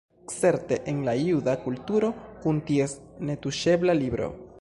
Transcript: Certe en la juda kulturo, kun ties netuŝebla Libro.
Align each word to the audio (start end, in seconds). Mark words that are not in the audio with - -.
Certe 0.35 0.77
en 0.93 1.01
la 1.09 1.13
juda 1.25 1.53
kulturo, 1.67 2.09
kun 2.47 2.61
ties 2.71 2.95
netuŝebla 3.31 3.97
Libro. 4.01 4.31